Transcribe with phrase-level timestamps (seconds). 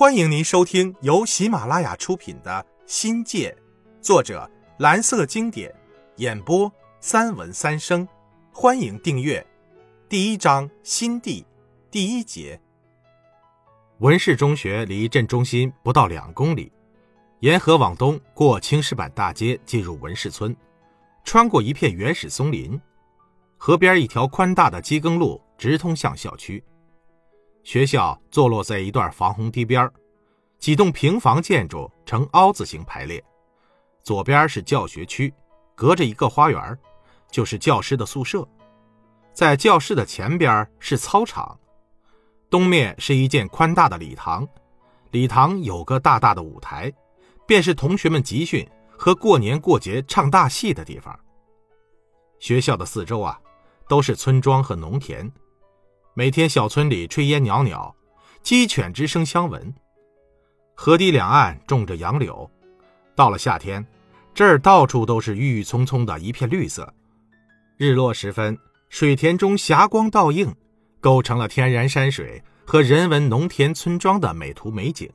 [0.00, 2.50] 欢迎您收听由喜马拉雅出品的
[2.86, 3.54] 《新界》，
[4.02, 5.70] 作者蓝色经典，
[6.16, 8.08] 演播三文三生。
[8.50, 9.46] 欢迎订阅。
[10.08, 11.44] 第一章新地
[11.90, 12.58] 第一节。
[13.98, 16.72] 文氏中学离镇中心不到两公里，
[17.40, 20.56] 沿河往东过青石板大街进入文氏村，
[21.24, 22.80] 穿过一片原始松林，
[23.58, 26.64] 河边一条宽大的机耕路直通向校区。
[27.62, 29.90] 学校坐落在一段防洪堤边
[30.58, 33.22] 几栋平房建筑呈凹字形排列，
[34.02, 35.32] 左边是教学区，
[35.74, 36.78] 隔着一个花园，
[37.30, 38.46] 就是教师的宿舍。
[39.32, 41.58] 在教室的前边是操场，
[42.50, 44.46] 东面是一间宽大的礼堂，
[45.12, 46.92] 礼堂有个大大的舞台，
[47.46, 51.18] 便是同学们集训和过年过节唱大戏的地方。
[52.38, 53.40] 学校的四周啊，
[53.88, 55.30] 都是村庄和农田。
[56.14, 57.94] 每天小村里炊烟袅袅，
[58.42, 59.72] 鸡犬之声相闻。
[60.74, 62.50] 河堤两岸种着杨柳，
[63.14, 63.86] 到了夏天，
[64.34, 66.92] 这儿到处都是郁郁葱葱的一片绿色。
[67.76, 70.52] 日落时分，水田中霞光倒映，
[71.00, 75.08] 构成了天然山水和人文农田村庄的美图美景。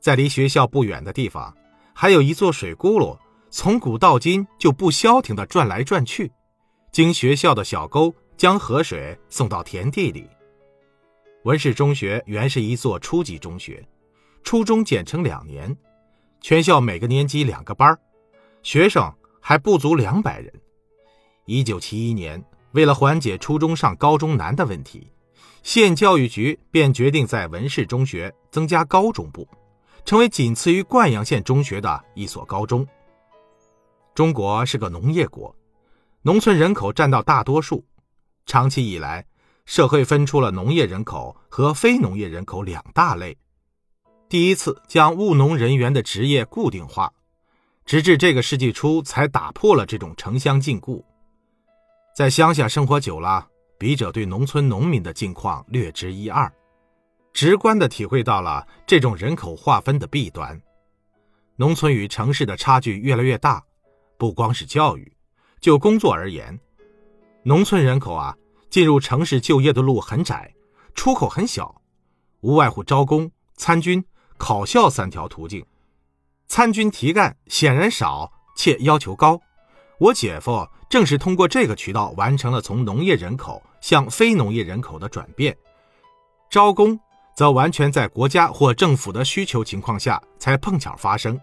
[0.00, 1.56] 在离学校不远的地方，
[1.94, 3.16] 还有一座水轱辘，
[3.50, 6.32] 从古到今就不消停地转来转去，
[6.90, 8.12] 经学校的小沟。
[8.40, 10.26] 将河水送到田地里。
[11.42, 13.86] 文氏中学原是一座初级中学，
[14.42, 15.76] 初中简称两年，
[16.40, 17.94] 全校每个年级两个班，
[18.62, 20.50] 学生还不足两百人。
[21.44, 25.12] 一九七一年，为了缓解初中上高中难的问题，
[25.62, 29.46] 县教育局便决定在文氏中学增加高中部，
[30.06, 32.88] 成为仅次于灌阳县中学的一所高中。
[34.14, 35.54] 中国是个农业国，
[36.22, 37.84] 农村人口占到大多数。
[38.50, 39.24] 长期以来，
[39.64, 43.38] 社会分出了农业人口和非农业人口两大类。
[44.28, 47.12] 第一次将务农人员的职业固定化，
[47.84, 51.00] 直至这个世纪初才打破了这种城乡禁锢。
[52.12, 53.46] 在乡下生活久了，
[53.78, 56.52] 笔者对农村农民的境况略知一二，
[57.32, 60.60] 直观地体会到了这种人口划分的弊端。
[61.54, 63.62] 农村与城市的差距越来越大，
[64.18, 65.12] 不光是教育，
[65.60, 66.58] 就工作而言。
[67.42, 68.36] 农村人口啊，
[68.68, 70.52] 进入城市就业的路很窄，
[70.94, 71.74] 出口很小，
[72.42, 74.04] 无外乎招工、参军、
[74.36, 75.64] 考校三条途径。
[76.48, 79.40] 参军提干显然少，且要求高。
[79.98, 85.56] 我姐夫正是通过这个渠道完成了从农业人口向非农业人口的转变。
[86.50, 86.98] 招工
[87.34, 91.40] 则完全在国家或政府的需求情况下才碰巧发生。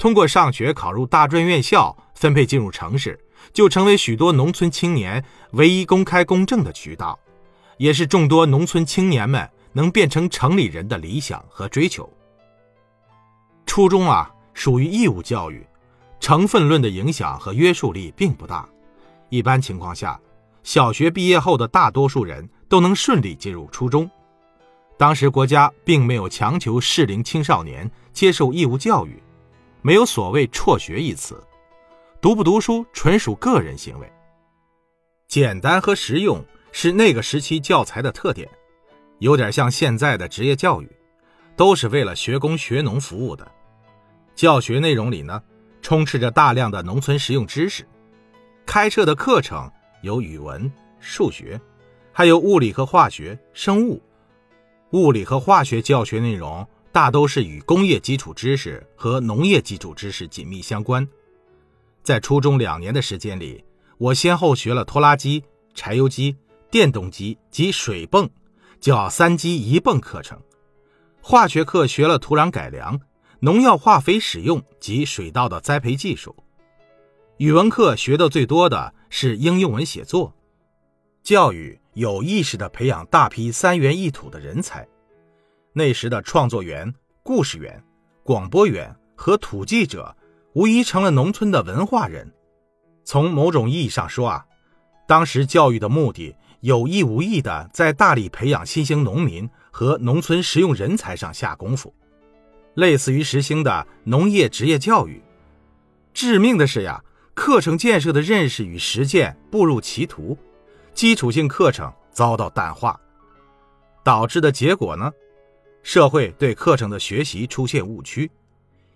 [0.00, 3.16] 通过上学考入大专院校，分配进入城市。
[3.52, 7.18] 就成为许多农村青年唯一公开公正的渠道，
[7.78, 12.08] 也是众多农村青年们能变成城里人的理想和追求。
[13.66, 15.66] 初中啊，属于义务教育，
[16.20, 18.68] 成分论的影响和约束力并不大。
[19.30, 20.20] 一般情况下，
[20.62, 24.10] 小学毕业后的大多数人都能顺利进入初中。
[24.98, 29.20] 当时国家并没有强求适龄青少年接受义务教育，
[29.80, 31.42] 没有所谓辍学一词。
[32.22, 34.08] 读不读书纯属个人行为，
[35.26, 36.40] 简单和实用
[36.70, 38.48] 是那个时期教材的特点，
[39.18, 40.88] 有点像现在的职业教育，
[41.56, 43.50] 都是为了学工学农服务的。
[44.36, 45.42] 教学内容里呢，
[45.82, 47.84] 充斥着大量的农村实用知识。
[48.64, 49.68] 开设的课程
[50.02, 51.60] 有语文、数学，
[52.12, 54.00] 还有物理和化学、生物。
[54.92, 61.04] 物理和化学教学内容大都是与工业基础知识和农业基础知识紧密相关。
[62.02, 63.64] 在初中两年的时间里，
[63.96, 66.36] 我先后学了拖拉机、柴油机、
[66.68, 68.28] 电动机及水泵，
[68.80, 70.40] 叫三机一泵课程。
[71.20, 73.00] 化学课学了土壤改良、
[73.38, 76.34] 农药化肥使用及水稻的栽培技术。
[77.36, 80.34] 语文课学的最多的是应用文写作。
[81.22, 84.86] 教育有意识地培养大批三元一土的人才。
[85.72, 87.80] 那时的创作员、故事员、
[88.24, 90.16] 广播员和土记者。
[90.54, 92.32] 无疑成了农村的文化人。
[93.04, 94.44] 从某种意义上说啊，
[95.08, 101.92] 当时教育的目的有意无意的在大力培养新兴农民和农村实用人才上下功夫，
[102.74, 105.22] 类似于实行的农业职业教育。
[106.14, 107.02] 致命的是呀，
[107.34, 110.36] 课程建设的认识与实践步入歧途，
[110.94, 113.00] 基础性课程遭到淡化，
[114.04, 115.10] 导致的结果呢，
[115.82, 118.30] 社会对课程的学习出现误区。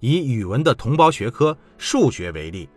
[0.00, 2.68] 以语文的同胞学科数学为例，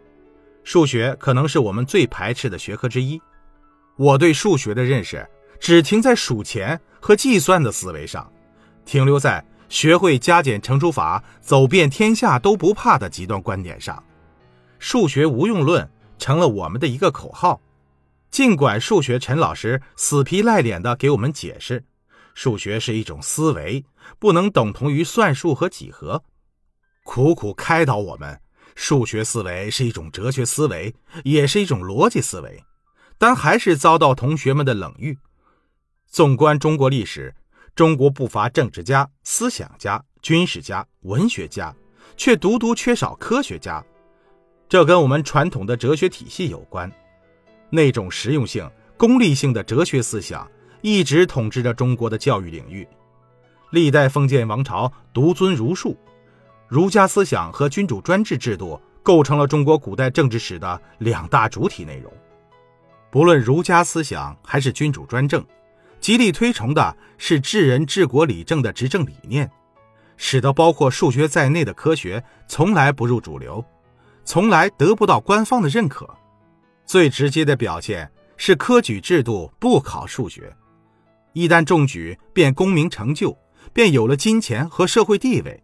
[0.63, 3.19] 数学可能是我们最排斥的学科之一。
[3.97, 5.27] 我对数学的认识
[5.59, 8.31] 只停在数钱和计算的思维上，
[8.85, 14.03] 停留在学会加减乘除法，走遍天下都不怕的极端观点上，
[14.79, 17.61] 数学无用论成了我们的一个口号。
[18.29, 21.83] 尽管数学陈老师死皮赖脸的给我们解释，
[22.33, 23.85] 数学是一种思维，
[24.17, 26.23] 不能等同于算术和几何，
[27.03, 28.39] 苦苦开导我们，
[28.75, 32.63] 数学思维是一种哲学思维，也是一种逻辑思维，
[33.17, 35.17] 但还是遭到同学们的冷遇。
[36.07, 37.35] 纵观中国历史，
[37.75, 41.75] 中国不乏政治家、思想家、军事家、文学家，
[42.15, 43.83] 却独独缺少科学家，
[44.69, 46.91] 这跟我们传统的哲学体系有关。
[47.69, 50.49] 那种实用性、功利性的哲学思想
[50.81, 52.87] 一直统治着中国的教育领域。
[53.71, 55.97] 历代封建王朝独尊儒术，
[56.67, 62.11] 儒家思想和君主专制制度构成了中国古代政治史的两大主体内容。
[63.11, 65.45] 不论儒家思想还是君主专政，
[65.99, 69.49] 极力推崇的是治人治国理政的执政理念，
[70.17, 73.63] 使得包括数学在内的科学从来不入主流，
[74.25, 76.09] 从来得不到官方的认可。
[76.85, 80.53] 最直接的表现是科举制度不考数学，
[81.33, 83.37] 一旦中举便功名成就，
[83.71, 85.62] 便有了金钱和社会地位。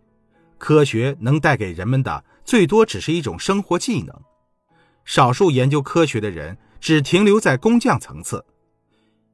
[0.60, 4.16] 科学能带给人们的最多只是一种生活技能。
[5.06, 8.46] 少数研究科学的人只停留在工匠层次，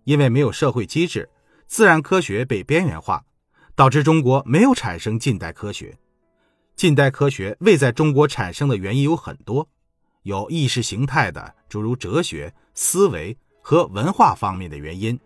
[0.06, 1.30] 因为没有社会机制，
[1.68, 3.26] 自然科学被边缘化，
[3.76, 5.98] 导致中国没有产生近代科学。
[6.76, 9.68] 近代科学未在中国产生的原因有很多。
[10.24, 15.20] 有意识形态的，诸如哲学、思维和文化方面的原因，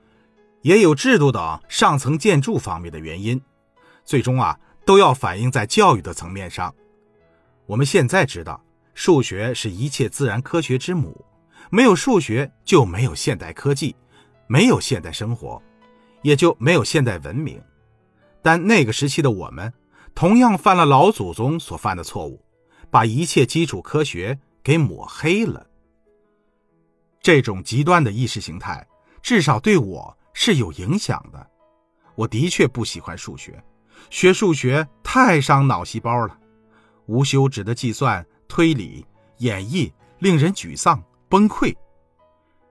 [0.61, 3.41] 也有制度等上层建筑方面的原因，
[4.03, 6.73] 最终啊，都要反映在教育的层面上。
[7.67, 8.59] 我们现在知道，
[8.95, 11.23] 数学是一切自然科学之母，
[11.69, 13.95] 没有数学就没有现代科技，
[14.47, 15.61] 没有现代生活，
[16.23, 17.61] 也就没有现代文明。
[18.41, 19.71] 但那个时期的我们，
[20.15, 22.43] 同样犯了老祖宗所犯的错误，
[22.89, 24.39] 把一切基础科学。
[24.61, 25.65] 给抹黑了。
[27.21, 28.85] 这种极端的意识形态，
[29.21, 31.47] 至少对我是有影响的。
[32.15, 33.63] 我的确不喜欢数学，
[34.09, 36.37] 学数学太伤脑细胞了，
[37.05, 39.05] 无休止的计算、推理、
[39.37, 41.75] 演绎，令人沮丧崩溃。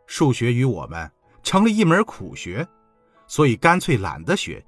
[0.07, 1.11] 数学与我们
[1.43, 2.67] 成了一门苦学，
[3.27, 4.65] 所以干脆懒得学。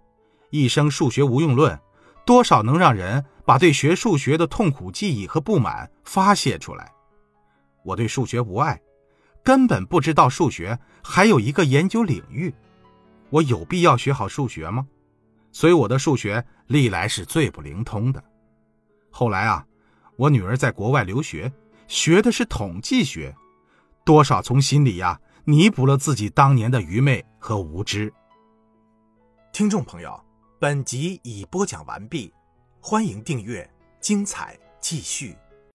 [0.50, 1.78] 一生数学无用论，
[2.24, 6.92] 多少能让人把对学数学的痛苦记忆和不满发泄出来。
[7.84, 8.80] 我对数学无爱，
[9.42, 12.54] 根本不知道数学还有一个研究领域。
[13.30, 14.86] 我有必要学好数学吗？
[15.52, 18.22] 所以我的数学历来是最不灵通的。
[19.10, 19.66] 后来啊，
[20.16, 21.52] 我女儿在国外留学，
[21.88, 23.34] 学的是统计学，
[24.04, 28.12] 多少从心里呀弥补了自己当年的愚昧和无知。
[29.52, 30.18] 听众朋友，
[30.60, 32.32] 本集已播讲完毕，
[32.80, 33.68] 欢迎订阅，
[34.00, 35.36] 精彩继续。